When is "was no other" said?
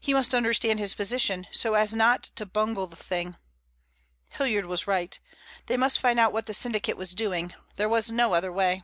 7.90-8.50